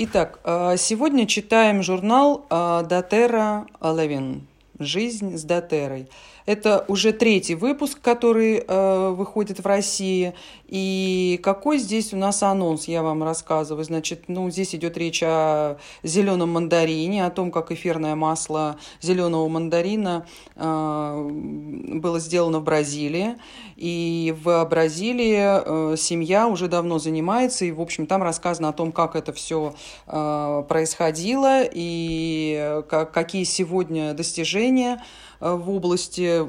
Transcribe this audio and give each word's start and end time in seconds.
Итак, 0.00 0.38
э, 0.44 0.76
сегодня 0.78 1.26
читаем 1.26 1.82
журнал 1.82 2.46
Датера 2.48 3.66
Левин 3.82 4.46
«Жизнь 4.78 5.36
с 5.36 5.42
Дотерой». 5.42 6.06
Это 6.46 6.84
уже 6.86 7.12
третий 7.12 7.56
выпуск, 7.56 8.00
который 8.00 8.58
э, 8.64 9.08
выходит 9.10 9.58
в 9.58 9.66
России. 9.66 10.34
И 10.68 11.40
какой 11.42 11.78
здесь 11.78 12.12
у 12.12 12.16
нас 12.16 12.42
анонс, 12.42 12.88
я 12.88 13.02
вам 13.02 13.22
рассказываю. 13.24 13.84
Значит, 13.84 14.24
ну, 14.28 14.50
здесь 14.50 14.74
идет 14.74 14.96
речь 14.98 15.22
о 15.24 15.78
зеленом 16.02 16.50
мандарине, 16.50 17.24
о 17.24 17.30
том, 17.30 17.50
как 17.50 17.72
эфирное 17.72 18.14
масло 18.14 18.78
зеленого 19.00 19.48
мандарина 19.48 20.26
э, 20.56 21.28
было 21.94 22.20
сделано 22.20 22.60
в 22.60 22.64
Бразилии. 22.64 23.36
И 23.76 24.34
в 24.42 24.64
Бразилии 24.66 25.92
э, 25.92 25.96
семья 25.96 26.46
уже 26.48 26.68
давно 26.68 26.98
занимается, 26.98 27.64
и, 27.64 27.72
в 27.72 27.80
общем, 27.80 28.06
там 28.06 28.22
рассказано 28.22 28.68
о 28.68 28.72
том, 28.72 28.92
как 28.92 29.16
это 29.16 29.32
все 29.32 29.74
э, 30.06 30.64
происходило 30.68 31.62
и 31.62 32.56
э, 32.58 32.82
как, 32.82 33.12
какие 33.12 33.44
сегодня 33.44 34.12
достижения 34.12 35.02
в 35.40 35.70
области 35.70 36.46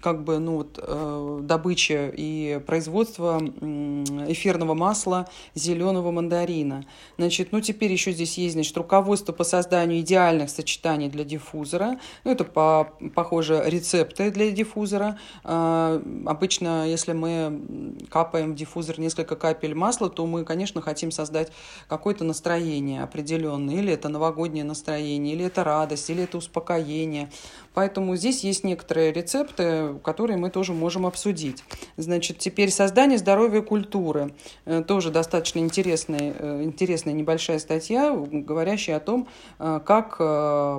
как 0.00 0.24
бы, 0.24 0.38
ну, 0.38 0.58
вот, 0.58 0.78
э, 0.82 1.40
добычи 1.42 2.12
и 2.16 2.60
производства 2.66 3.38
эфирного 3.38 4.74
масла 4.74 5.28
зеленого 5.54 6.10
мандарина. 6.10 6.84
Значит, 7.18 7.52
ну, 7.52 7.60
теперь 7.60 7.92
еще 7.92 8.12
здесь 8.12 8.38
есть, 8.38 8.54
значит, 8.54 8.76
руководство 8.76 9.32
по 9.32 9.44
созданию 9.44 10.00
идеальных 10.00 10.48
сочетаний 10.50 11.08
для 11.08 11.24
диффузора. 11.24 11.98
Ну, 12.24 12.30
это, 12.30 12.44
по, 12.44 12.92
похоже, 13.14 13.62
рецепты 13.66 14.30
для 14.30 14.50
диффузора. 14.50 15.18
Э, 15.44 16.02
обычно, 16.26 16.88
если 16.88 17.12
мы 17.12 17.96
капаем 18.10 18.52
в 18.52 18.54
диффузор 18.56 18.98
несколько 18.98 19.36
капель 19.36 19.74
масла, 19.74 20.08
то 20.08 20.26
мы, 20.26 20.44
конечно, 20.44 20.80
хотим 20.80 21.10
создать 21.10 21.52
какое-то 21.88 22.24
настроение 22.24 23.02
определенное. 23.02 23.76
Или 23.76 23.92
это 23.92 24.08
новогоднее 24.08 24.64
настроение, 24.64 25.34
или 25.34 25.44
это 25.44 25.62
радость, 25.64 26.08
или 26.08 26.22
это 26.22 26.38
успокоение. 26.38 27.30
Поэтому 27.74 28.16
здесь 28.16 28.42
есть 28.42 28.64
некоторые 28.64 29.12
рецепты, 29.12 29.94
которые 30.02 30.36
мы 30.36 30.50
тоже 30.50 30.72
можем 30.72 31.06
обсудить. 31.06 31.62
Значит, 31.96 32.38
теперь 32.38 32.70
создание 32.70 33.18
здоровья 33.18 33.62
культуры. 33.62 34.32
Э, 34.64 34.82
тоже 34.82 35.10
достаточно 35.10 35.60
интересная, 35.60 36.34
э, 36.36 36.62
интересная 36.64 37.14
небольшая 37.14 37.58
статья, 37.58 38.12
говорящая 38.12 38.96
о 38.96 39.00
том, 39.00 39.28
э, 39.58 39.80
как 39.84 40.18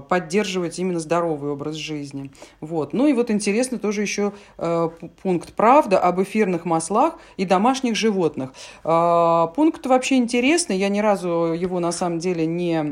поддерживать 0.07 0.79
именно 0.79 0.99
здоровый 0.99 1.51
образ 1.51 1.75
жизни. 1.75 2.31
Вот. 2.59 2.93
Ну 2.93 3.07
и 3.07 3.13
вот 3.13 3.31
интересно 3.31 3.77
тоже 3.77 4.01
еще 4.01 4.33
пункт 5.21 5.53
«Правда 5.53 5.99
об 5.99 6.21
эфирных 6.21 6.65
маслах 6.65 7.17
и 7.37 7.45
домашних 7.45 7.95
животных». 7.95 8.51
Пункт 8.83 9.85
вообще 9.85 10.15
интересный, 10.17 10.77
я 10.77 10.89
ни 10.89 10.99
разу 10.99 11.53
его 11.53 11.79
на 11.79 11.91
самом 11.91 12.19
деле 12.19 12.45
не, 12.45 12.83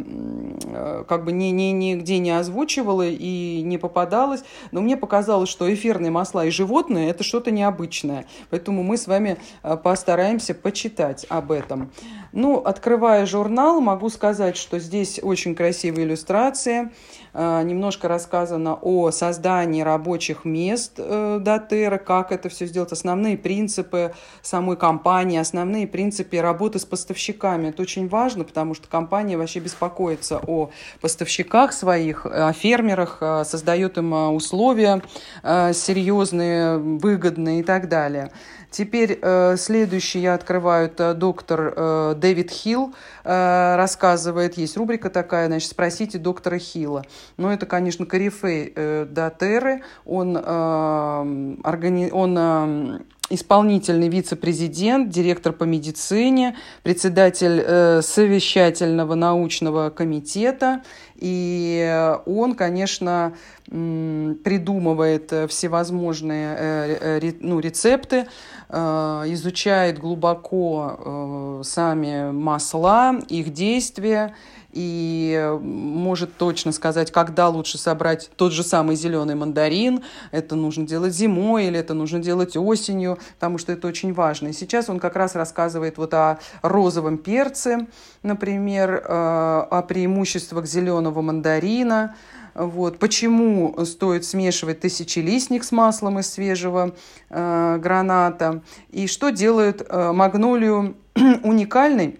как 1.08 1.26
бы 1.26 1.32
ни, 1.32 1.46
ни, 1.46 1.72
нигде 1.72 2.20
не 2.20 2.32
озвучивала 2.32 3.08
и 3.08 3.62
не 3.64 3.78
попадалась, 3.78 4.44
но 4.72 4.82
мне 4.82 4.98
показалось, 4.98 5.50
что 5.50 5.72
эфирные 5.74 6.12
масла 6.12 6.46
и 6.46 6.52
животные– 6.52 7.10
это 7.12 7.24
что-то 7.24 7.52
необычное. 7.52 8.26
Поэтому 8.50 8.84
мы 8.84 8.98
с 8.98 9.08
вами 9.08 9.38
э, 9.64 9.78
постараемся 9.78 10.54
почитать 10.54 11.26
об 11.30 11.52
этом. 11.52 11.92
Ну, 12.32 12.58
открывая 12.58 13.26
журнал, 13.26 13.82
могу 13.82 14.10
сказать, 14.10 14.56
что 14.56 14.80
здесь 14.80 15.20
очень 15.22 15.56
красивые 15.56 16.06
иллюстрации. 16.06 16.92
Э, 17.34 17.64
немножко 17.64 18.08
рассказано 18.08 18.76
о 18.76 19.10
создании 19.12 19.82
рабочих 19.82 20.46
мест 20.46 20.94
э, 20.98 21.40
Дотера, 21.42 21.98
как 21.98 22.32
это 22.32 22.50
все 22.50 22.68
сделать, 22.68 22.92
основные 22.92 23.38
принципы 23.38 24.14
самой 24.44 24.78
компании, 24.78 25.40
основные 25.40 25.88
принципы 25.88 26.40
работы 26.40 26.78
с 26.78 26.86
поставщиками. 26.86 27.70
Это 27.70 27.82
очень 27.82 28.08
важно, 28.08 28.44
потому 28.44 28.76
что 28.76 28.88
компания 28.88 29.36
вообще 29.36 29.60
беспокоится 29.60 30.40
о 30.46 30.70
поставщиках 31.02 31.74
своих, 31.74 32.26
о 32.26 32.54
фермерах, 32.54 33.22
создает 33.46 33.98
им 33.98 34.14
условия 34.34 35.02
серьезные, 35.44 36.78
выгодные 36.78 37.62
и 37.62 37.64
так 37.64 37.90
далее. 37.90 38.32
Теперь 38.72 39.18
э, 39.20 39.56
следующий 39.58 40.20
я 40.20 40.36
открываю, 40.36 40.86
это 40.86 41.16
доктор 41.16 41.74
э, 41.76 42.14
Дэвид 42.20 42.52
Хилл 42.52 42.94
э, 43.24 43.76
рассказывает, 43.76 44.58
есть 44.58 44.78
рубрика 44.78 45.10
такая, 45.10 45.48
значит, 45.48 45.70
спросите 45.70 46.18
доктора 46.18 46.58
Хилла. 46.58 47.04
Но 47.38 47.52
это, 47.52 47.66
конечно, 47.66 48.06
корифей 48.06 48.74
э, 48.76 49.06
Дотеры, 49.10 49.84
он, 50.06 50.38
э, 50.38 51.56
органи... 51.64 52.10
он 52.12 52.38
э, 52.38 53.00
исполнительный 53.30 54.10
вице-президент, 54.10 55.10
директор 55.10 55.54
по 55.54 55.64
медицине, 55.64 56.58
председатель 56.84 57.64
э, 57.64 58.02
совещательного 58.02 59.16
научного 59.16 59.90
комитета. 59.90 60.82
И 61.16 62.18
он, 62.26 62.56
конечно, 62.56 63.34
придумывает 63.68 65.32
всевозможные 65.50 66.56
э, 66.58 67.32
ну, 67.40 67.60
рецепты, 67.60 68.18
э, 68.18 68.26
изучает 68.72 69.98
глубоко 69.98 70.98
э, 71.00 71.62
сами 71.64 72.32
масла, 72.32 73.20
их 73.28 73.52
действия 73.52 74.36
и 74.72 75.58
может 75.62 76.38
точно 76.38 76.72
сказать, 76.72 77.12
когда 77.12 77.50
лучше 77.50 77.78
собрать 77.78 78.30
тот 78.36 78.52
же 78.52 78.64
самый 78.64 78.96
зеленый 78.96 79.36
мандарин. 79.36 80.04
Это 80.32 80.56
нужно 80.56 80.86
делать 80.86 81.14
зимой 81.14 81.66
или 81.66 81.80
это 81.80 81.94
нужно 81.94 82.20
делать 82.20 82.56
осенью, 82.56 83.18
потому 83.36 83.58
что 83.58 83.72
это 83.72 83.88
очень 83.88 84.14
важно. 84.14 84.50
И 84.50 84.54
сейчас 84.54 84.90
он 84.90 85.00
как 85.00 85.16
раз 85.16 85.36
рассказывает 85.36 85.98
вот 85.98 86.14
о 86.14 86.40
розовом 86.62 87.18
перце, 87.18 87.88
например, 88.22 89.04
э, 89.04 89.08
о 89.08 89.82
преимуществах 89.88 90.68
зеленого 90.68 91.22
мандарина, 91.22 92.16
вот. 92.60 93.00
Почему 93.00 93.74
стоит 93.86 94.26
смешивать 94.26 94.82
тысячелистник 94.82 95.64
с 95.64 95.72
маслом 95.72 96.20
из 96.20 96.30
свежего 96.30 96.94
э, 97.30 97.78
граната? 97.82 98.62
И 98.92 99.08
что 99.08 99.30
делает 99.30 99.82
э, 99.88 100.12
магнолию 100.12 100.96
уникальной? 101.44 102.20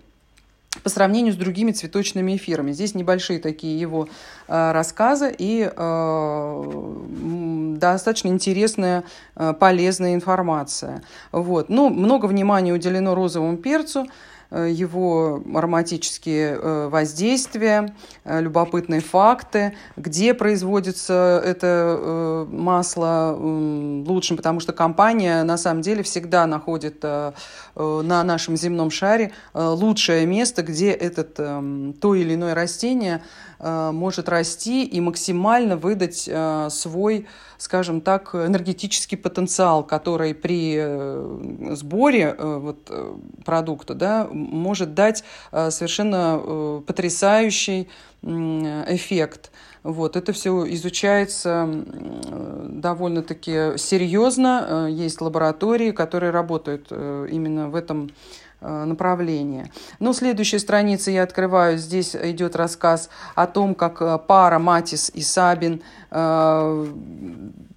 по 0.84 0.90
сравнению 0.90 1.34
с 1.34 1.36
другими 1.36 1.72
цветочными 1.72 2.38
эфирами. 2.38 2.72
Здесь 2.72 2.94
небольшие 2.94 3.40
такие 3.40 3.78
его 3.78 4.08
э, 4.48 4.72
рассказы 4.72 5.34
и 5.38 5.70
э, 5.76 6.96
достаточно 7.76 8.28
интересная, 8.30 9.04
э, 9.36 9.54
полезная 9.60 10.14
информация. 10.14 11.02
Вот. 11.32 11.70
Ну, 11.70 11.90
много 11.90 12.28
внимания 12.28 12.72
уделено 12.72 13.16
розовому 13.16 13.58
перцу. 13.58 14.08
Э, 14.52 14.68
его 14.72 15.44
ароматические 15.54 16.58
э, 16.60 16.88
воздействия, 16.88 17.94
э, 18.24 18.42
любопытные 18.42 19.00
факты, 19.00 19.76
где 19.96 20.34
производится 20.34 21.42
это 21.46 22.48
масло 22.52 23.38
лучшим, 23.38 24.38
потому 24.38 24.60
что 24.60 24.74
компания 24.74 25.44
на 25.44 25.58
самом 25.58 25.82
деле 25.82 26.02
всегда 26.02 26.48
находит 26.48 27.04
на 27.04 27.34
нашем 28.24 28.58
земном 28.58 28.92
шаре 28.92 29.32
лучшее 29.54 30.26
место, 30.26 30.64
где 30.64 30.92
этот, 30.92 31.36
то 31.36 32.16
или 32.16 32.34
иное 32.36 32.56
растение 32.56 33.22
может 33.60 34.30
расти 34.30 34.86
и 34.86 35.00
максимально 35.02 35.78
выдать 35.78 36.30
свой 36.70 37.28
скажем 37.60 38.00
так, 38.00 38.34
энергетический 38.34 39.18
потенциал, 39.18 39.84
который 39.84 40.34
при 40.34 40.76
э, 40.80 41.76
сборе 41.76 42.34
э, 42.38 42.58
вот, 42.58 42.88
э, 42.90 43.16
продукта 43.44 43.94
да, 43.94 44.28
может 44.32 44.94
дать 44.94 45.24
совершенно 45.52 46.82
потрясающий 46.88 47.90
эффект. 48.24 49.52
Вот, 49.84 50.16
это 50.16 50.34
все 50.34 50.66
изучается 50.74 51.68
довольно-таки 52.70 53.78
серьезно. 53.78 54.88
Есть 54.90 55.22
лаборатории, 55.22 55.92
которые 55.92 56.32
работают 56.32 56.92
именно 56.92 57.70
в 57.70 57.76
этом 57.76 58.12
направлении. 58.62 59.72
Ну, 60.00 60.14
следующая 60.14 60.60
страница 60.60 61.12
я 61.12 61.24
открываю. 61.24 61.78
Здесь 61.78 62.16
идет 62.16 62.56
рассказ 62.56 63.10
о 63.36 63.48
том, 63.48 63.76
как 63.76 64.26
пара 64.28 64.60
Матис 64.60 65.12
и 65.14 65.22
Сабин 65.22 65.82
Э, 66.12 66.88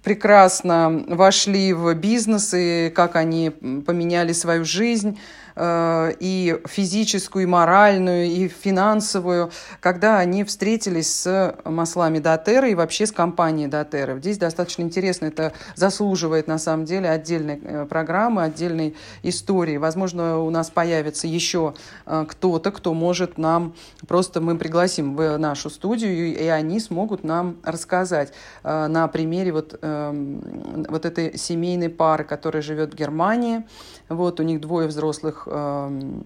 прекрасно 0.03 1.05
вошли 1.07 1.73
в 1.73 1.93
бизнес 1.93 2.53
и 2.53 2.91
как 2.93 3.15
они 3.15 3.51
поменяли 3.51 4.33
свою 4.33 4.65
жизнь 4.65 5.17
Э, 5.17 5.19
и 5.55 6.59
физическую, 6.65 7.43
и 7.43 7.45
моральную, 7.45 8.25
и 8.25 8.47
финансовую, 8.47 9.51
когда 9.79 10.17
они 10.17 10.43
встретились 10.43 11.13
с 11.13 11.55
маслами 11.65 12.19
Дотеры 12.19 12.71
и 12.71 12.75
вообще 12.75 13.05
с 13.05 13.11
компанией 13.11 13.67
Дотеры. 13.67 14.19
Здесь 14.19 14.37
достаточно 14.37 14.81
интересно, 14.81 15.27
это 15.27 15.53
заслуживает 15.75 16.47
на 16.47 16.57
самом 16.57 16.85
деле 16.85 17.09
отдельной 17.09 17.59
э, 17.63 17.85
программы, 17.85 18.43
отдельной 18.43 18.95
истории. 19.21 19.77
Возможно, 19.77 20.39
у 20.39 20.49
нас 20.49 20.69
появится 20.69 21.27
еще 21.27 21.73
э, 22.05 22.25
кто-то, 22.27 22.71
кто 22.71 22.93
может 22.93 23.37
нам, 23.37 23.75
просто 24.07 24.41
мы 24.41 24.57
пригласим 24.57 25.15
в 25.15 25.37
нашу 25.37 25.69
студию, 25.69 26.35
и 26.35 26.47
они 26.47 26.79
смогут 26.79 27.23
нам 27.23 27.57
рассказать 27.63 28.33
на 28.63 29.07
примере 29.07 29.51
вот, 29.51 29.77
эм, 29.81 30.85
вот 30.89 31.05
этой 31.05 31.37
семейной 31.37 31.89
пары, 31.89 32.23
которая 32.23 32.61
живет 32.61 32.93
в 32.93 32.95
Германии. 32.95 33.63
Вот 34.13 34.39
у 34.39 34.43
них 34.43 34.61
двое 34.61 34.87
взрослых 34.87 35.47
двоих 35.47 36.23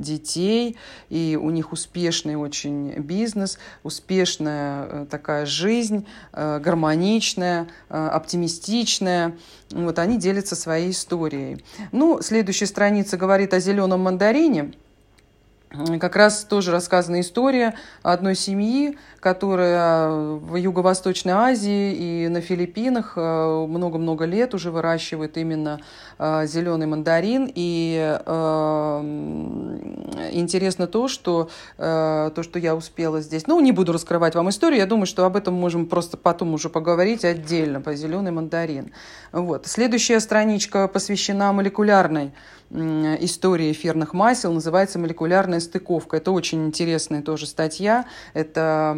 детей, 0.00 0.76
и 1.08 1.38
у 1.40 1.50
них 1.50 1.72
успешный 1.72 2.36
очень 2.36 2.92
бизнес, 3.00 3.58
успешная 3.82 5.06
такая 5.06 5.46
жизнь, 5.46 6.06
гармоничная, 6.32 7.68
оптимистичная. 7.88 9.36
Вот 9.70 9.98
они 9.98 10.18
делятся 10.18 10.56
своей 10.56 10.90
историей. 10.90 11.64
Ну, 11.92 12.20
следующая 12.22 12.66
страница 12.66 13.16
говорит 13.16 13.54
о 13.54 13.60
зеленом 13.60 14.00
мандарине– 14.00 14.72
как 16.00 16.16
раз 16.16 16.44
тоже 16.44 16.72
рассказана 16.72 17.20
история 17.20 17.74
одной 18.02 18.34
семьи, 18.34 18.98
которая 19.20 20.08
в 20.10 20.56
Юго-Восточной 20.56 21.32
Азии 21.32 21.92
и 22.24 22.28
на 22.28 22.40
Филиппинах 22.40 23.12
э, 23.16 23.66
много-много 23.68 24.24
лет 24.24 24.54
уже 24.54 24.70
выращивает 24.70 25.36
именно 25.36 25.80
э, 26.18 26.46
зеленый 26.46 26.86
мандарин. 26.86 27.50
И 27.54 28.18
э, 28.24 29.00
интересно 30.32 30.86
то, 30.86 31.08
что 31.08 31.50
то, 31.76 32.42
что 32.42 32.58
я 32.58 32.74
успела 32.74 33.20
здесь. 33.20 33.46
Ну, 33.46 33.60
не 33.60 33.72
буду 33.72 33.92
раскрывать 33.92 34.34
вам 34.34 34.48
историю. 34.50 34.80
Я 34.80 34.86
думаю, 34.86 35.06
что 35.06 35.24
об 35.24 35.36
этом 35.36 35.54
можем 35.54 35.86
просто 35.86 36.16
потом 36.16 36.54
уже 36.54 36.68
поговорить 36.68 37.24
отдельно 37.24 37.80
по 37.80 37.94
зеленый 37.94 38.32
мандарин. 38.32 38.92
Вот. 39.32 39.66
Следующая 39.66 40.20
страничка 40.20 40.88
посвящена 40.88 41.52
молекулярной 41.52 42.32
истории 42.70 43.72
эфирных 43.72 44.12
масел, 44.12 44.52
называется 44.52 44.98
«Молекулярная 44.98 45.60
стыковка». 45.60 46.18
Это 46.18 46.32
очень 46.32 46.66
интересная 46.66 47.22
тоже 47.22 47.46
статья. 47.46 48.04
Это 48.34 48.96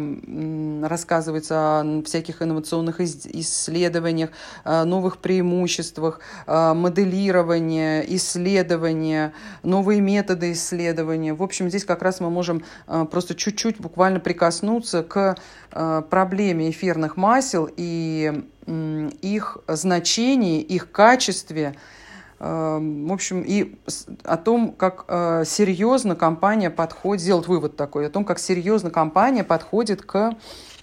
рассказывается 0.83 1.55
о 1.55 2.03
всяких 2.05 2.41
инновационных 2.41 2.99
исследованиях, 2.99 4.31
новых 4.65 5.19
преимуществах, 5.19 6.19
моделирования, 6.47 8.03
исследования, 8.15 9.33
новые 9.63 10.01
методы 10.01 10.51
исследования. 10.51 11.33
В 11.33 11.43
общем, 11.43 11.69
здесь 11.69 11.85
как 11.85 12.01
раз 12.01 12.19
мы 12.19 12.29
можем 12.29 12.63
а, 12.87 13.05
просто 13.05 13.35
чуть-чуть 13.35 13.79
буквально 13.79 14.19
прикоснуться 14.19 15.03
к 15.03 15.37
а, 15.71 16.01
проблеме 16.01 16.69
эфирных 16.69 17.17
масел 17.17 17.69
и 17.75 18.43
их 19.21 19.57
значении, 19.67 20.61
их 20.61 20.91
качестве, 20.91 21.75
в 22.41 23.13
общем, 23.13 23.43
и 23.45 23.75
о 24.23 24.35
том, 24.35 24.71
как 24.71 25.05
э, 25.07 25.43
серьезно 25.45 26.15
компания 26.15 26.71
подходит, 26.71 27.21
сделать 27.21 27.47
вывод 27.47 27.75
такой, 27.75 28.07
о 28.07 28.09
том, 28.09 28.25
как 28.25 28.39
серьезно 28.39 28.89
компания 28.89 29.43
подходит 29.43 30.01
к, 30.01 30.35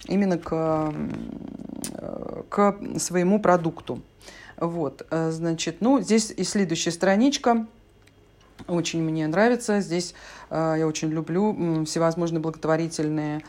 именно 0.05 0.37
к, 0.37 0.93
э, 1.91 2.43
к 2.47 2.77
своему 2.97 3.41
продукту. 3.41 4.01
Вот, 4.55 5.05
э, 5.11 5.31
значит, 5.31 5.81
ну, 5.81 5.99
здесь 5.99 6.31
и 6.31 6.45
следующая 6.45 6.91
страничка 6.91 7.67
очень 8.69 9.03
мне 9.03 9.27
нравится. 9.27 9.81
Здесь 9.81 10.13
я 10.51 10.85
очень 10.87 11.09
люблю 11.09 11.83
всевозможные 11.85 12.39
благотворительные 12.39 13.41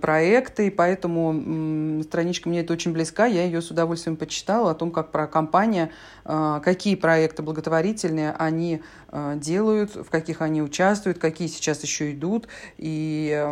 проекты, 0.00 0.66
и 0.66 0.70
поэтому 0.70 2.02
страничка 2.02 2.48
мне 2.48 2.60
это 2.60 2.72
очень 2.74 2.92
близка, 2.92 3.26
я 3.26 3.44
ее 3.44 3.62
с 3.62 3.70
удовольствием 3.70 4.16
почитала 4.16 4.72
о 4.72 4.74
том, 4.74 4.90
как 4.90 5.10
про 5.10 5.26
компания, 5.26 5.90
э, 6.24 6.60
какие 6.62 6.94
проекты 6.94 7.42
благотворительные 7.42 8.32
они 8.32 8.82
э, 9.10 9.34
делают, 9.36 9.94
в 9.94 10.10
каких 10.10 10.42
они 10.42 10.60
участвуют, 10.60 11.18
какие 11.18 11.48
сейчас 11.48 11.82
еще 11.82 12.12
идут, 12.12 12.48
и 12.76 13.46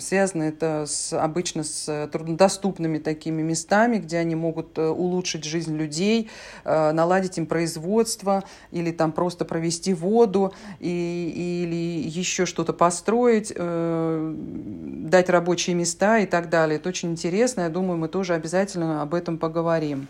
связано 0.00 0.44
это 0.44 0.84
с, 0.86 1.12
обычно 1.12 1.64
с 1.64 2.08
труднодоступными 2.12 2.98
такими 2.98 3.42
местами, 3.42 3.98
где 3.98 4.18
они 4.18 4.36
могут 4.36 4.78
улучшить 4.78 5.44
жизнь 5.44 5.76
людей, 5.76 6.30
наладить 6.64 7.38
им 7.38 7.46
производство, 7.46 8.44
или 8.70 8.92
там 8.92 9.12
просто 9.12 9.44
провести 9.44 9.94
воду, 9.94 10.52
и, 10.78 11.64
или 11.64 12.08
еще 12.08 12.46
что-то 12.46 12.72
построить, 12.72 13.52
дать 13.52 15.30
рабочие 15.32 15.74
места 15.74 16.18
и 16.18 16.26
так 16.26 16.48
далее. 16.48 16.76
Это 16.78 16.88
очень 16.88 17.10
интересно. 17.10 17.62
Я 17.62 17.68
думаю, 17.68 17.98
мы 17.98 18.08
тоже 18.08 18.34
обязательно 18.34 19.02
об 19.02 19.14
этом 19.14 19.38
поговорим. 19.38 20.06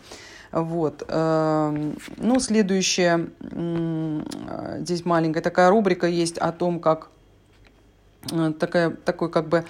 Вот. 0.53 1.03
Эм, 1.09 1.97
ну, 2.19 2.39
следующая, 2.39 3.29
здесь 4.81 5.05
маленькая 5.07 5.41
такая 5.41 5.71
рубрика 5.71 6.07
есть 6.07 6.37
о 6.37 6.53
том, 6.53 6.79
как 6.79 7.09
э, 8.31 8.53
такая, 8.59 8.91
такой 8.91 9.31
как 9.31 9.49
бы 9.49 9.65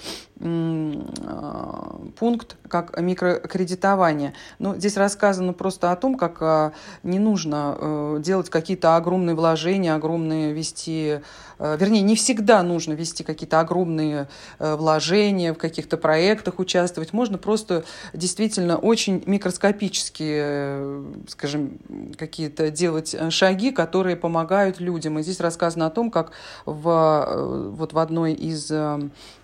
пункт, 2.18 2.56
как 2.68 3.00
микрокредитование. 3.00 4.34
Но 4.58 4.74
здесь 4.74 4.96
рассказано 4.96 5.52
просто 5.52 5.92
о 5.92 5.96
том, 5.96 6.16
как 6.16 6.38
а, 6.40 6.72
не 7.04 7.20
нужно 7.20 7.76
э, 7.78 8.18
делать 8.20 8.50
какие-то 8.50 8.96
огромные 8.96 9.36
вложения, 9.36 9.94
огромные 9.94 10.52
вести, 10.52 11.20
э, 11.58 11.76
вернее, 11.78 12.00
не 12.00 12.16
всегда 12.16 12.62
нужно 12.64 12.94
вести 12.94 13.22
какие-то 13.22 13.60
огромные 13.60 14.28
э, 14.58 14.74
вложения, 14.74 15.54
в 15.54 15.58
каких-то 15.58 15.96
проектах 15.96 16.58
участвовать. 16.58 17.12
Можно 17.12 17.38
просто 17.38 17.84
действительно 18.12 18.76
очень 18.78 19.22
микроскопические, 19.26 21.04
скажем, 21.28 21.78
какие-то 22.18 22.70
делать 22.70 23.14
шаги, 23.30 23.70
которые 23.70 24.16
помогают 24.16 24.80
людям. 24.80 25.20
И 25.20 25.22
здесь 25.22 25.38
рассказано 25.38 25.86
о 25.86 25.90
том, 25.90 26.10
как 26.10 26.32
в, 26.66 27.72
вот 27.76 27.92
в 27.92 27.98
одной 27.98 28.32
из 28.32 28.72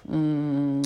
в 0.08 0.82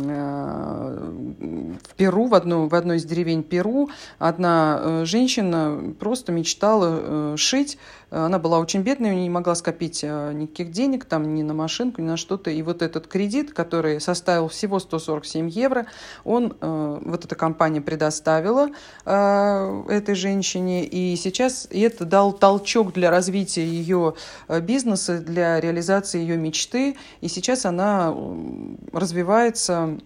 Перу, 1.97 2.27
в, 2.27 2.35
одну, 2.35 2.67
в 2.67 2.75
одной 2.75 2.97
из 2.97 3.05
деревень 3.05 3.45
Перу, 3.45 3.91
одна 4.19 4.81
э, 4.81 5.05
женщина 5.05 5.95
просто 5.99 6.33
мечтала 6.33 6.89
э, 6.91 7.35
шить 7.37 7.79
она 8.13 8.39
была 8.39 8.59
очень 8.59 8.83
бедной, 8.83 9.17
не 9.17 9.31
могла 9.31 9.55
скопить 9.55 10.01
э, 10.05 10.33
никаких 10.35 10.71
денег, 10.71 11.07
там, 11.07 11.35
ни 11.35 11.43
на 11.43 11.55
машинку, 11.55 12.03
ни 12.03 12.07
на 12.07 12.19
что-то. 12.19 12.51
И 12.51 12.61
вот 12.61 12.83
этот 12.83 13.07
кредит, 13.07 13.55
который 13.55 14.01
составил 14.03 14.49
всего 14.49 14.79
147 14.79 15.49
евро, 15.49 15.87
он, 16.23 16.55
э, 16.61 16.99
вот 17.03 17.25
эта 17.25 17.35
компания 17.35 17.81
предоставила 17.81 18.69
э, 19.07 19.83
этой 19.89 20.15
женщине. 20.15 20.85
И 20.85 21.17
сейчас 21.17 21.67
и 21.71 21.81
это 21.81 22.05
дал 22.05 22.35
толчок 22.35 22.93
для 22.93 23.11
развития 23.11 23.65
ее 23.65 24.15
бизнеса, 24.61 25.19
для 25.19 25.59
реализации 25.59 26.21
ее 26.21 26.37
мечты. 26.37 26.97
И 27.23 27.29
сейчас 27.29 27.65
она 27.65 28.15
развивается 28.93 29.99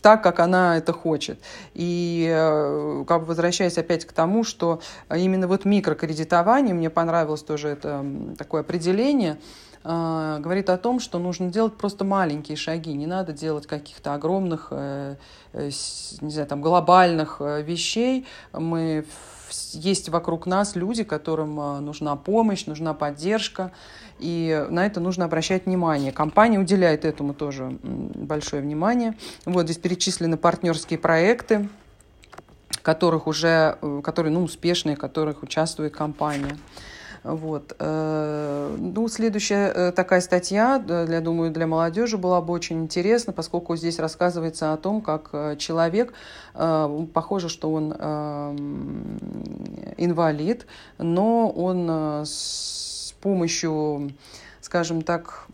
так, 0.00 0.22
как 0.22 0.40
она 0.40 0.76
это 0.76 0.92
хочет. 0.92 1.40
И 1.74 2.28
э, 2.30 3.04
как 3.06 3.20
бы 3.20 3.26
возвращаясь 3.26 3.78
опять 3.78 4.04
к 4.04 4.12
тому, 4.12 4.44
что 4.44 4.80
именно 5.14 5.48
вот 5.48 5.64
микрокредитование, 5.64 6.74
мне 6.74 6.90
понравилось 6.90 7.42
тоже 7.42 7.68
это 7.68 8.04
такое 8.36 8.62
определение, 8.62 9.38
э, 9.84 10.38
говорит 10.40 10.70
о 10.70 10.78
том, 10.78 11.00
что 11.00 11.18
нужно 11.18 11.50
делать 11.50 11.76
просто 11.76 12.04
маленькие 12.04 12.56
шаги, 12.56 12.92
не 12.92 13.06
надо 13.06 13.32
делать 13.32 13.66
каких-то 13.66 14.14
огромных, 14.14 14.68
э, 14.70 15.16
не 15.52 16.30
знаю, 16.30 16.46
там, 16.46 16.60
глобальных 16.60 17.40
вещей. 17.40 18.26
Мы 18.52 19.04
есть 19.72 20.08
вокруг 20.08 20.46
нас 20.46 20.76
люди, 20.76 21.04
которым 21.04 21.84
нужна 21.84 22.16
помощь, 22.16 22.66
нужна 22.66 22.94
поддержка, 22.94 23.72
и 24.18 24.66
на 24.70 24.86
это 24.86 25.00
нужно 25.00 25.24
обращать 25.24 25.66
внимание. 25.66 26.12
Компания 26.12 26.58
уделяет 26.58 27.04
этому 27.04 27.34
тоже 27.34 27.78
большое 27.82 28.62
внимание. 28.62 29.16
Вот 29.44 29.64
здесь 29.64 29.78
перечислены 29.78 30.36
партнерские 30.36 30.98
проекты, 30.98 31.68
которых 32.82 33.26
уже, 33.26 33.78
э, 33.80 34.00
которые 34.02 34.32
ну, 34.32 34.42
успешные, 34.42 34.96
в 34.96 34.98
которых 34.98 35.42
участвует 35.42 35.94
компания. 35.94 36.56
Вот. 37.22 37.74
Э, 38.68 38.76
ну, 38.78 39.08
следующая 39.08 39.72
э, 39.74 39.92
такая 39.92 40.20
статья, 40.20 40.82
я 40.86 41.20
думаю, 41.20 41.50
для 41.50 41.66
молодежи 41.66 42.16
была 42.18 42.40
бы 42.40 42.52
очень 42.52 42.82
интересна, 42.82 43.32
поскольку 43.32 43.76
здесь 43.76 43.98
рассказывается 43.98 44.72
о 44.72 44.76
том, 44.76 45.00
как 45.00 45.58
человек, 45.58 46.12
похоже, 46.54 47.48
что 47.48 47.72
он 47.72 47.92
инвалид, 49.96 50.66
но 50.98 51.48
он 51.50 52.24
с 52.24 53.14
помощью, 53.20 54.12
скажем 54.60 55.02
так, 55.02 55.46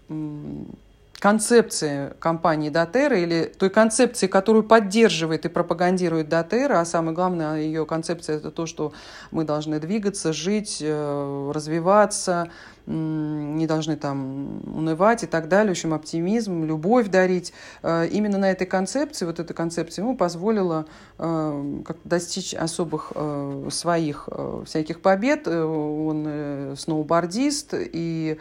концепции 1.25 2.13
компании 2.19 2.69
Дотера 2.69 3.19
или 3.19 3.45
той 3.45 3.71
концепции, 3.71 4.27
которую 4.27 4.63
поддерживает 4.63 5.47
и 5.47 5.49
пропагандирует 5.49 6.29
Дотера, 6.29 6.81
а 6.81 6.85
самое 6.85 7.15
главное, 7.15 7.61
ее 7.61 7.87
концепция– 7.87 8.37
это 8.39 8.51
то, 8.51 8.67
что 8.67 8.93
мы 9.31 9.45
должны 9.45 9.81
двигаться, 9.81 10.35
жить, 10.35 10.81
э, 10.83 11.51
развиваться, 11.55 12.51
не 12.87 13.67
должны 13.67 13.97
там 13.97 14.61
унывать 14.67 15.23
и 15.23 15.27
так 15.27 15.49
далее, 15.49 15.69
в 15.69 15.79
общем, 15.79 15.95
оптимизм, 15.95 16.65
любовь 16.65 17.09
дарить. 17.09 17.53
Э, 17.83 18.07
именно 18.09 18.39
на 18.39 18.51
этой 18.51 18.67
концепции, 18.67 19.25
вот 19.25 19.41
эта 19.41 19.55
концепция 19.55 20.03
ему 20.03 20.17
позволила 20.17 20.87
э, 21.19 21.83
достичь 22.05 22.55
особых 22.55 23.13
э, 23.15 23.69
своих 23.71 24.29
всяких 24.67 25.01
побед. 25.01 25.49
Он 25.49 26.75
сноубордист, 26.77 27.75
и 27.75 28.39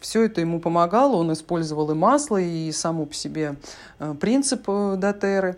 все 0.00 0.24
это 0.24 0.40
ему 0.40 0.60
помогало. 0.60 1.16
Он 1.16 1.32
использовал 1.32 1.90
и 1.90 1.94
масло, 1.94 2.40
и 2.40 2.72
саму 2.72 3.06
по 3.06 3.14
себе 3.14 3.56
принцип 4.20 4.66
Дотеры. 4.66 5.56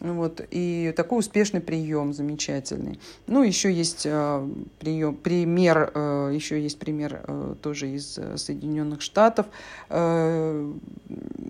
Вот, 0.00 0.46
и 0.50 0.92
такой 0.96 1.20
успешный 1.20 1.60
прием 1.60 2.12
замечательный. 2.12 3.00
Ну, 3.26 3.42
еще 3.42 3.72
есть 3.72 4.02
э, 4.04 4.48
прием, 4.78 5.14
пример, 5.14 5.90
э, 5.94 6.32
еще 6.34 6.60
есть 6.60 6.78
пример 6.78 7.22
э, 7.26 7.54
тоже 7.62 7.88
из 7.88 8.18
э, 8.18 8.36
Соединенных 8.36 9.00
Штатов. 9.00 9.46
Э, 9.88 10.72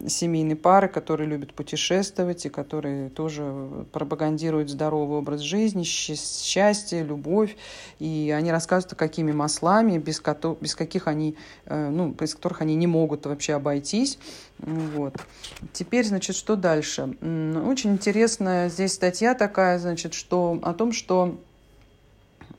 семейной 0.09 0.57
пары, 0.57 0.88
которые 0.88 1.29
любят 1.29 1.55
путешествовать 1.55 2.47
и 2.47 2.49
которые 2.49 3.11
тоже 3.11 3.87
пропагандируют 3.93 4.71
здоровый 4.71 5.19
образ 5.19 5.41
жизни, 5.41 5.83
счастье, 5.83 7.03
любовь. 7.03 7.57
И 7.99 8.35
они 8.37 8.50
рассказывают, 8.50 8.99
какими 8.99 9.33
маслами, 9.33 9.99
без, 9.99 10.21
кото, 10.21 10.57
без 10.61 10.75
каких 10.75 11.07
они, 11.09 11.37
э, 11.67 11.88
ну, 11.88 12.09
без 12.09 12.35
которых 12.35 12.62
они 12.62 12.75
не 12.75 12.87
могут 12.87 13.26
вообще 13.26 13.55
обойтись. 13.55 14.19
Вот. 14.59 15.15
Теперь, 15.73 16.05
значит, 16.05 16.37
что 16.37 16.57
дальше? 16.57 17.17
Очень 17.67 17.93
интересная 17.93 18.69
здесь 18.69 18.95
статья 18.95 19.35
такая, 19.35 19.79
значит, 19.79 20.15
что 20.15 20.59
о 20.62 20.73
том, 20.73 20.93
что 20.93 21.38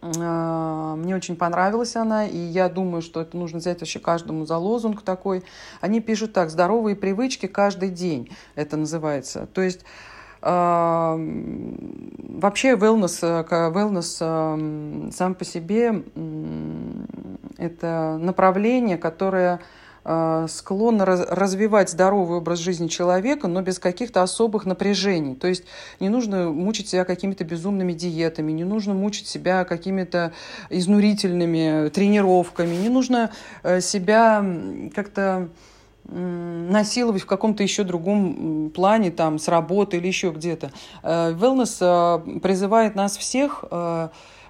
мне 0.01 1.16
очень 1.16 1.36
понравилась 1.36 1.96
она, 1.96 2.25
и 2.25 2.38
я 2.38 2.70
думаю, 2.70 3.01
что 3.01 3.22
это 3.22 3.36
нужно 3.36 3.60
взять 3.60 3.80
вообще 3.80 4.00
каждому 4.00 4.46
за 4.46 4.58
лозунг 4.58 5.01
такой. 5.01 5.44
Они 5.82 6.01
пишут 6.01 6.34
так, 6.34 6.50
здоровые 6.50 6.96
привычки 6.96 7.48
каждый 7.48 7.89
день, 7.89 8.30
это 8.56 8.77
называется. 8.77 9.48
То 9.54 9.62
есть 9.62 9.86
а, 10.42 11.16
вообще 11.18 12.74
wellness, 12.75 13.48
wellness 13.50 14.18
а, 14.22 15.12
сам 15.12 15.36
по 15.36 15.46
себе 15.46 16.04
это 17.58 18.18
направление, 18.22 18.98
которое 18.98 19.56
Э, 19.56 19.63
склонна 20.47 21.05
развивать 21.05 21.89
здоровый 21.89 22.37
образ 22.37 22.59
жизни 22.59 22.87
человека, 22.87 23.47
но 23.47 23.61
без 23.61 23.77
каких-то 23.77 24.23
особых 24.23 24.65
напряжений. 24.65 25.35
То 25.35 25.47
есть 25.47 25.65
не 25.99 26.07
нужно 26.07 26.49
мучить 26.49 26.87
себя 26.87 27.03
какими-то 27.03 27.43
безумными 27.43 27.91
диетами, 27.93 28.51
не 28.53 28.63
нужно 28.63 28.93
мучить 28.93 29.27
себя 29.27 29.65
какими-то 29.65 30.31
изнурительными 30.69 31.89
тренировками, 31.89 32.75
не 32.75 32.89
нужно 32.89 33.31
э, 33.63 33.81
себя 33.81 34.45
как-то 34.95 35.49
насиловать 36.09 37.23
в 37.23 37.25
каком-то 37.25 37.63
еще 37.63 37.83
другом 37.83 38.71
плане, 38.73 39.11
там, 39.11 39.39
с 39.39 39.49
работы 39.49 39.97
или 39.97 40.07
еще 40.07 40.31
где-то. 40.31 40.71
Э, 41.03 41.33
wellness 41.33 42.39
призывает 42.39 42.95
нас 42.95 43.17
всех 43.17 43.65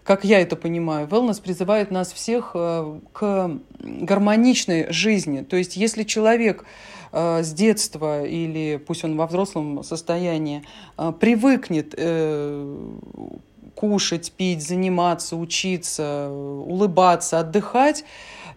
как 0.08 0.24
я 0.24 0.40
это 0.40 0.56
понимаю, 0.56 1.06
wellness 1.06 1.42
призывает 1.42 1.92
нас 1.92 2.14
всех 2.14 2.52
э, 2.54 3.00
к 3.12 3.52
гармоничной 3.80 4.90
жизни. 4.90 5.42
То 5.42 5.58
есть 5.58 5.76
если 5.76 6.04
человек 6.04 6.64
э, 7.12 7.44
с 7.44 7.52
детства 7.52 8.24
или 8.24 8.78
пусть 8.78 9.04
он 9.04 9.18
во 9.18 9.28
взрослом 9.28 9.84
состоянии 9.84 10.64
э, 10.98 11.12
привыкнет 11.20 11.94
кушать, 13.78 14.32
пить, 14.32 14.68
заниматься, 14.68 15.36
учиться, 15.36 16.30
улыбаться, 16.32 17.40
отдыхать, 17.40 18.04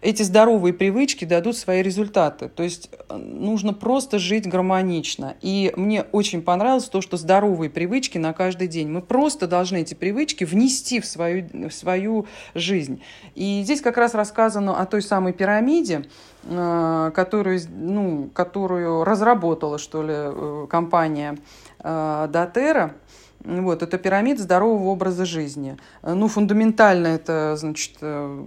эти 0.01 0.23
здоровые 0.23 0.73
привычки 0.73 1.27
дадут 1.27 1.59
свои 1.59 1.83
результаты. 1.83 2.49
То 2.49 2.63
есть 2.63 2.89
э, 2.91 3.17
нужно 3.17 3.75
просто 3.75 4.19
жить 4.19 4.49
гармонично. 4.49 5.35
И 5.43 5.75
мне 5.77 6.05
очень 6.13 6.41
понравилось 6.41 6.89
то, 6.89 7.03
что 7.03 7.19
здоровые 7.19 7.69
привычки 7.69 8.17
на 8.17 8.33
каждый 8.33 8.67
день. 8.67 8.89
Мы 8.89 9.03
просто 9.03 9.47
должны 9.47 9.83
эти 9.83 9.93
привычки 9.93 10.45
внести 10.45 11.01
в 11.01 11.05
свою, 11.05 11.69
в 11.69 11.73
свою 11.73 12.27
жизнь. 12.55 13.03
И 13.35 13.61
здесь 13.63 13.83
как 13.83 13.99
раз 13.99 14.15
рассказано 14.15 14.81
о 14.81 14.87
той 14.87 15.03
самой 15.03 15.35
пирамиде, 15.35 16.07
э, 16.45 17.11
которую, 17.15 17.61
ну, 17.69 18.31
которую 18.33 19.05
разработала, 19.05 19.77
что 19.77 20.03
ли, 20.03 20.15
э, 20.15 20.67
компания 20.71 21.37
Дотера. 21.83 22.95
Вот, 23.43 23.83
это 23.83 23.97
пирамида 23.97 24.43
здорового 24.43 24.89
образа 24.89 25.25
жизни. 25.25 25.79
Ну, 26.03 26.29
фундаментально 26.29 27.09
это, 27.09 27.57
значит, 27.57 27.97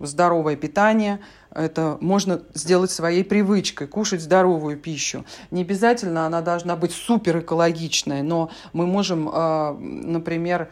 здоровое 0.03 0.55
питание– 0.55 1.19
это 1.53 1.97
можно 2.01 2.41
сделать 2.53 2.91
своей 2.91 3.23
привычкой, 3.23 3.87
кушать 3.87 4.21
здоровую 4.21 4.77
пищу. 4.77 5.25
Не 5.51 5.61
обязательно 5.61 6.25
она 6.25 6.41
должна 6.41 6.75
быть 6.75 6.91
супер 6.91 7.39
экологичная, 7.39 8.23
но 8.23 8.49
мы 8.73 8.87
можем, 8.87 9.29
а, 9.31 9.77
например, 9.79 10.69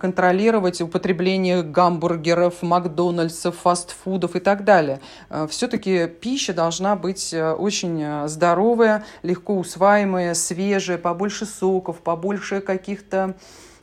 контролировать 0.00 0.80
употребление 0.80 1.62
гамбургеров, 1.62 2.62
Макдональдсов, 2.62 3.56
фастфудов 3.56 4.36
и 4.36 4.40
так 4.40 4.64
далее. 4.64 5.00
А, 5.28 5.46
Все-таки 5.46 6.06
пища 6.06 6.52
должна 6.52 6.96
быть 6.96 7.34
очень 7.34 8.28
здоровая, 8.28 9.04
легко 9.22 9.56
усваиваемая, 9.56 10.34
свежая, 10.34 10.98
побольше 10.98 11.46
соков, 11.46 12.00
побольше 12.00 12.60
каких-то 12.60 13.36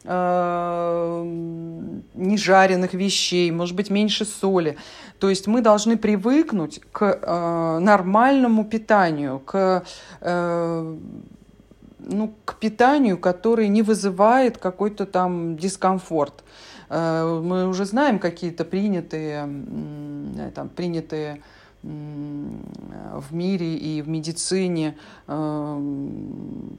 Э, 0.08 1.24
нежаренных 2.14 2.94
вещей, 2.94 3.50
может 3.50 3.76
быть, 3.76 3.90
меньше 3.90 4.24
соли. 4.24 4.78
То 5.20 5.30
есть 5.30 5.48
мы 5.48 5.62
должны 5.62 5.98
привыкнуть 5.98 6.80
к 6.92 7.20
э, 7.20 7.80
нормальному 7.80 8.66
питанию, 8.66 9.40
к, 9.40 9.84
э, 10.22 10.98
ну, 12.08 12.34
к 12.46 12.56
питанию, 12.56 13.18
которое 13.18 13.68
не 13.68 13.82
вызывает 13.82 14.58
какой-то 14.58 15.06
там 15.06 15.58
дискомфорт. 15.58 16.44
Э, 16.90 17.42
мы 17.44 17.68
уже 17.68 17.86
знаем 17.86 18.20
какие-то 18.20 18.66
принятые, 18.66 19.42
там, 20.54 20.70
принятые 20.70 21.42
в 21.86 23.34
мире 23.34 23.76
и 23.76 24.02
в 24.02 24.10
медицине 24.10 24.98
э, 25.28 25.82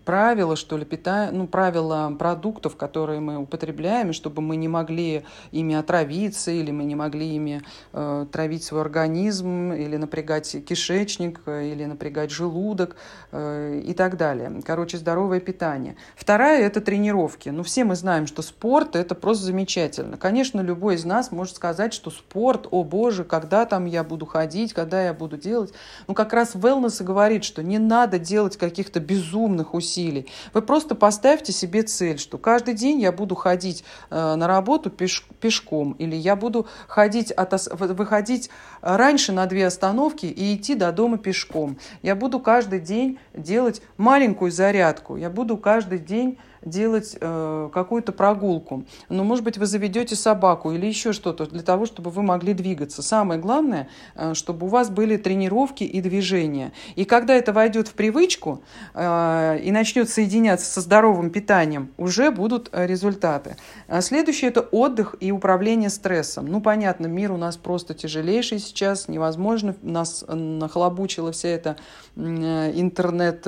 правила, 0.05 0.57
что 0.57 0.77
ли, 0.77 0.85
пита... 0.85 1.31
ну, 1.33 1.47
правила 1.47 2.15
продуктов, 2.19 2.77
которые 2.77 3.21
мы 3.21 3.39
употребляем, 3.39 4.13
чтобы 4.13 4.43
мы 4.43 4.57
не 4.57 4.69
могли 4.69 5.25
ими 5.53 5.75
отравиться, 5.75 6.51
или 6.51 6.71
мы 6.71 6.85
не 6.85 6.95
могли 6.95 7.37
ими 7.37 7.63
э, 7.93 8.27
травить 8.31 8.65
свой 8.65 8.81
организм, 8.81 9.73
или 9.73 9.97
напрягать 9.97 10.65
кишечник, 10.65 11.41
или 11.47 11.85
напрягать 11.85 12.31
желудок 12.31 12.97
э, 13.33 13.81
и 13.85 13.95
так 13.95 14.17
далее. 14.17 14.61
Короче, 14.65 14.99
здоровое 14.99 15.41
питание. 15.41 15.97
Вторая– 16.17 16.61
это 16.67 16.81
тренировки. 16.81 17.49
Ну, 17.49 17.63
все 17.63 17.85
мы 17.85 17.95
знаем, 17.97 18.27
что 18.27 18.43
спорт– 18.43 18.97
это 18.97 19.15
просто 19.15 19.45
замечательно. 19.45 20.17
Конечно, 20.17 20.61
любой 20.61 20.97
из 20.97 21.05
нас 21.05 21.31
может 21.31 21.57
сказать, 21.57 21.93
что 21.95 22.11
спорт, 22.11 22.67
о 22.71 22.83
боже, 22.85 23.25
когда 23.25 23.65
там 23.67 23.87
я 23.87 24.05
буду 24.05 24.27
ходить, 24.27 24.73
когда 24.73 24.96
когда 24.97 25.05
я 25.05 25.13
буду 25.13 25.37
делать. 25.37 25.75
Ну, 26.07 26.15
как 26.15 26.33
раз 26.33 26.55
wellness 26.55 27.05
говорит, 27.05 27.45
что 27.45 27.63
не 27.63 27.79
надо 27.79 28.19
делать 28.19 28.57
каких-то 28.57 28.99
безумных 28.99 29.75
усилий. 29.75 30.27
Вы 30.55 30.63
просто 30.63 30.95
поставьте 30.95 31.53
себе 31.53 31.83
цель, 31.83 32.19
что 32.19 32.39
каждый 32.39 32.73
день 32.73 32.99
я 33.01 33.13
буду 33.13 33.35
ходить 33.35 33.85
э, 34.09 34.35
на 34.37 34.47
работу 34.47 34.89
пеш 34.89 35.27
пешком, 35.39 35.93
или 35.99 36.17
я 36.17 36.35
буду 36.35 36.67
ходить 36.89 37.31
от, 37.31 37.53
выходить 37.73 38.49
раньше 38.81 39.33
на 39.33 39.45
две 39.45 39.67
остановки 39.67 40.25
и 40.25 40.57
идти 40.57 40.75
до 40.75 40.91
дома 40.93 41.19
пешком. 41.19 41.77
Я 42.01 42.17
буду 42.17 42.41
каждый 42.41 42.81
день 42.81 43.19
делать 43.35 43.83
маленькую 43.99 44.51
зарядку. 44.51 45.17
Я 45.17 45.29
буду 45.29 45.59
каждый 45.59 45.99
день 45.99 46.39
делать 46.65 47.17
э, 47.21 47.71
какую-то 47.73 48.13
прогулку. 48.13 48.85
Но, 49.09 49.25
может 49.25 49.45
быть, 49.45 49.59
вы 49.59 49.67
заведете 49.67 50.17
собаку 50.17 50.73
или 50.73 50.87
еще 50.87 51.13
что-то 51.13 51.47
для 51.47 51.63
того, 51.63 51.87
чтобы 51.87 52.11
вы 52.11 52.23
могли 52.23 52.55
двигаться. 52.55 53.03
Самое 53.03 53.41
главное, 53.41 53.89
э, 54.15 54.35
чтобы 54.35 54.67
у 54.67 54.69
вас 54.69 54.91
были 54.91 55.17
тренировки 55.17 55.85
и 55.85 56.01
движения. 56.01 56.73
И 56.95 57.05
когда 57.05 57.35
это 57.35 57.53
войдет 57.53 57.89
в 57.89 57.93
привычку 57.93 58.63
э, 58.95 59.59
и 59.63 59.71
начнет 59.71 60.09
соединяться 60.09 60.67
со 60.67 60.81
здоровым 60.81 61.31
питанием, 61.31 61.91
уже 61.97 62.31
будут 62.31 62.69
э, 62.73 62.87
результаты. 62.87 63.57
А 63.89 64.01
следующее– 64.01 64.51
это 64.51 64.61
отдых 64.61 65.17
и 65.21 65.33
управление 65.33 65.91
стрессом. 65.91 66.47
Ну, 66.47 66.61
понятно, 66.61 67.07
мир 67.07 67.33
у 67.33 67.37
нас 67.37 67.57
просто 67.57 67.95
тяжелейший 67.95 68.59
сейчас, 68.59 69.09
невозможно. 69.09 69.75
Нас 69.83 70.25
нахлобучила 70.29 71.33
вся 71.33 71.49
эта 71.49 71.77
э, 72.17 72.73
интернет, 72.75 73.43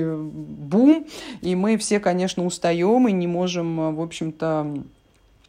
э, 0.00 0.16
бум, 0.16 1.06
и 1.40 1.54
мы 1.54 1.76
все, 1.76 2.00
конечно, 2.00 2.44
устаем 2.44 3.08
и 3.08 3.12
не 3.12 3.26
можем, 3.26 3.94
в 3.94 4.00
общем-то, 4.00 4.84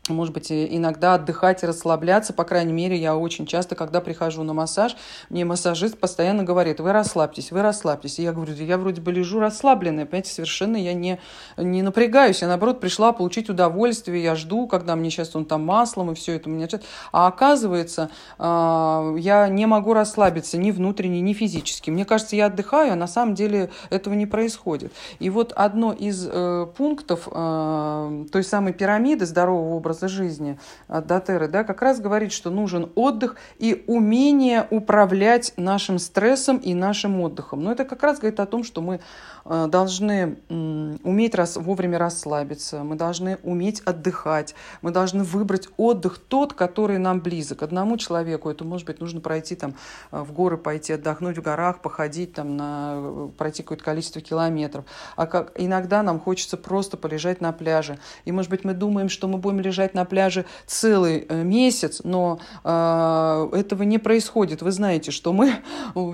может 0.09 0.33
быть, 0.33 0.51
иногда 0.51 1.13
отдыхать 1.13 1.63
и 1.63 1.65
расслабляться. 1.65 2.33
По 2.33 2.43
крайней 2.43 2.73
мере, 2.73 2.97
я 2.97 3.15
очень 3.15 3.45
часто, 3.45 3.75
когда 3.75 4.01
прихожу 4.01 4.43
на 4.43 4.53
массаж, 4.53 4.97
мне 5.29 5.45
массажист 5.45 5.97
постоянно 5.97 6.43
говорит, 6.43 6.81
вы 6.81 6.91
расслабьтесь, 6.91 7.51
вы 7.51 7.61
расслабьтесь. 7.61 8.19
И 8.19 8.23
я 8.23 8.33
говорю, 8.33 8.53
я 8.53 8.77
вроде 8.77 8.99
бы 8.99 9.13
лежу 9.13 9.39
расслабленная, 9.39 10.05
понимаете, 10.05 10.33
совершенно 10.33 10.75
я 10.75 10.93
не, 10.93 11.19
не 11.55 11.81
напрягаюсь. 11.81 12.41
Я, 12.41 12.49
наоборот, 12.49 12.81
пришла 12.81 13.13
получить 13.13 13.49
удовольствие, 13.49 14.21
я 14.21 14.35
жду, 14.35 14.67
когда 14.67 14.97
мне 14.97 15.09
сейчас 15.09 15.37
он 15.37 15.45
там 15.45 15.65
маслом 15.65 16.11
и 16.11 16.15
все 16.15 16.33
это 16.33 16.49
у 16.49 16.51
меня... 16.51 16.67
А 17.13 17.27
оказывается, 17.27 18.09
а, 18.37 19.15
я 19.17 19.47
не 19.47 19.65
могу 19.67 19.93
расслабиться 19.93 20.57
ни 20.57 20.71
внутренне, 20.71 21.21
ни 21.21 21.31
физически. 21.31 21.89
Мне 21.91 22.03
кажется, 22.03 22.35
я 22.35 22.47
отдыхаю, 22.47 22.91
а 22.91 22.95
на 22.95 23.07
самом 23.07 23.35
деле 23.35 23.69
этого 23.89 24.15
не 24.15 24.25
происходит. 24.25 24.91
И 25.19 25.29
вот 25.29 25.53
одно 25.53 25.93
из 25.93 26.27
э, 26.29 26.67
пунктов 26.75 27.29
э, 27.31 28.25
той 28.31 28.43
самой 28.43 28.73
пирамиды 28.73 29.25
здорового 29.25 29.75
образа 29.75 29.92
образа 29.93 30.07
жизни 30.07 30.57
от 30.87 31.07
Дотеры, 31.07 31.47
да, 31.47 31.63
как 31.63 31.81
раз 31.81 31.99
говорит, 31.99 32.31
что 32.31 32.49
нужен 32.49 32.91
отдых 32.95 33.35
и 33.59 33.83
умение 33.87 34.67
управлять 34.69 35.53
нашим 35.57 35.99
стрессом 35.99 36.57
и 36.57 36.73
нашим 36.73 37.21
отдыхом. 37.21 37.63
Но 37.63 37.71
это 37.71 37.85
как 37.85 38.03
раз 38.03 38.19
говорит 38.19 38.39
о 38.39 38.45
том, 38.45 38.63
что 38.63 38.81
мы 38.81 38.99
э, 39.45 39.67
должны 39.67 40.37
уметь 40.49 41.35
раз, 41.35 41.57
вовремя 41.57 41.97
расслабиться, 41.97 42.83
мы 42.83 42.95
должны 42.95 43.37
уметь 43.43 43.81
отдыхать, 43.81 44.55
мы 44.81 44.91
должны 44.91 45.23
выбрать 45.23 45.69
отдых 45.77 46.17
тот, 46.17 46.53
который 46.53 46.97
нам 46.97 47.19
близок. 47.19 47.63
Одному 47.63 47.97
человеку 47.97 48.49
это 48.49 48.63
может 48.63 48.87
быть 48.87 48.99
нужно 48.99 49.21
пройти 49.21 49.55
там 49.55 49.75
э, 50.11 50.21
в 50.21 50.33
горы, 50.33 50.57
пойти 50.57 50.93
отдохнуть 50.93 51.37
в 51.37 51.41
горах, 51.41 51.81
походить 51.81 52.33
там 52.33 52.57
на 52.57 52.93
э, 52.95 53.29
пройти 53.37 53.63
какое-то 53.63 53.83
количество 53.83 54.21
километров. 54.21 54.85
А 55.15 55.27
как 55.27 55.51
иногда 55.55 56.01
нам 56.03 56.19
хочется 56.19 56.57
просто 56.57 56.97
полежать 56.97 57.41
на 57.41 57.51
пляже. 57.51 57.99
И 58.25 58.31
может 58.31 58.49
быть 58.49 58.63
мы 58.63 58.73
думаем, 58.73 59.09
что 59.09 59.27
мы 59.27 59.37
будем 59.43 59.59
лежать 59.59 59.82
на 59.93 60.05
пляже 60.05 60.45
целый 60.65 61.25
месяц, 61.29 62.01
но 62.03 62.39
э, 62.63 63.49
этого 63.53 63.83
не 63.83 63.97
происходит. 63.97 64.61
Вы 64.61 64.71
знаете, 64.71 65.11
что 65.11 65.33
мы 65.33 65.53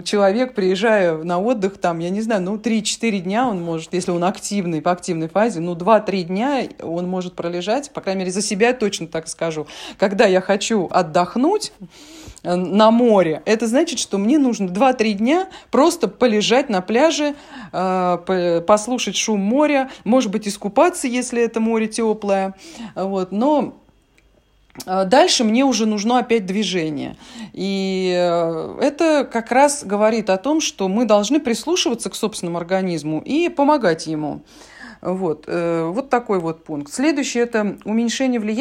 человек 0.03 0.55
приезжая 0.55 1.17
на 1.23 1.39
отдых 1.39 1.77
там, 1.77 1.99
я 1.99 2.09
не 2.09 2.21
знаю, 2.21 2.41
ну 2.41 2.55
3-4 2.57 3.19
дня 3.19 3.47
он 3.47 3.61
может, 3.63 3.93
если 3.93 4.11
он 4.11 4.23
активный 4.23 4.81
по 4.81 4.91
активной 4.91 5.29
фазе, 5.29 5.59
ну 5.59 5.75
2-3 5.75 6.23
дня 6.23 6.63
он 6.81 7.07
может 7.07 7.35
пролежать, 7.35 7.91
по 7.91 8.01
крайней 8.01 8.21
мере 8.21 8.31
за 8.31 8.41
себя 8.41 8.73
точно 8.73 9.07
так 9.07 9.27
скажу. 9.27 9.67
Когда 9.97 10.25
я 10.25 10.41
хочу 10.41 10.87
отдохнуть 10.91 11.71
э, 12.43 12.55
на 12.55 12.91
море, 12.91 13.41
это 13.45 13.67
значит, 13.67 13.99
что 13.99 14.17
мне 14.17 14.37
нужно 14.37 14.67
2-3 14.67 15.13
дня 15.13 15.49
просто 15.71 16.07
полежать 16.07 16.69
на 16.69 16.81
пляже, 16.81 17.35
э, 17.71 18.61
послушать 18.65 19.15
шум 19.15 19.39
моря, 19.39 19.89
может 20.03 20.31
быть, 20.31 20.47
искупаться, 20.47 21.07
если 21.07 21.41
это 21.41 21.59
море 21.59 21.87
теплое. 21.87 22.55
Вот. 22.95 23.31
Но 23.31 23.58
э, 23.58 23.58
Дальше 24.85 25.43
мне 25.43 25.65
уже 25.65 25.85
нужно 25.85 26.19
опять 26.19 26.45
движение. 26.45 27.15
И 27.53 28.11
это 28.81 29.27
как 29.29 29.51
раз 29.51 29.83
говорит 29.83 30.29
о 30.29 30.37
том, 30.37 30.61
что 30.61 30.87
мы 30.87 31.05
должны 31.05 31.39
прислушиваться 31.39 32.09
к 32.09 32.15
собственному 32.15 32.57
организму 32.57 33.21
и 33.23 33.49
помогать 33.49 34.07
ему. 34.07 34.41
Вот, 35.01 35.45
вот 35.47 36.09
такой 36.09 36.39
вот 36.39 36.65
пункт. 36.65 36.91
Следующий– 36.93 37.39
это 37.41 37.77
уменьшение 37.85 38.37
влияния 38.39 38.57